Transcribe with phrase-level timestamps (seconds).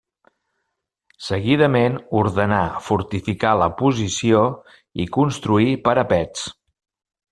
[1.25, 4.45] Seguidament ordenà fortificar la posició
[5.07, 6.53] i construir parapets.